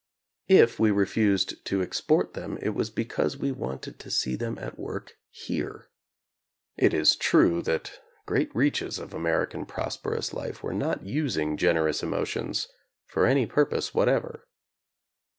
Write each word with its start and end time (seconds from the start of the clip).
If 0.47 0.79
we 0.79 0.89
refused 0.89 1.63
to 1.65 1.83
export 1.83 2.33
them 2.33 2.57
it 2.59 2.69
was 2.69 2.89
because 2.89 3.37
we 3.37 3.51
wanted 3.51 3.99
to 3.99 4.09
see 4.09 4.35
them 4.35 4.57
at 4.57 4.79
work 4.79 5.11
here. 5.29 5.89
It 6.75 6.91
is 6.91 7.15
true 7.15 7.61
that 7.61 7.99
great 8.25 8.49
reaches 8.55 8.97
of 8.97 9.13
American 9.13 9.63
prosperous 9.67 10.33
life 10.33 10.63
were 10.63 10.73
not 10.73 11.05
using 11.05 11.55
generous 11.55 12.01
emotions 12.01 12.67
for 13.05 13.27
any 13.27 13.45
purpose 13.45 13.93
whatever. 13.93 14.47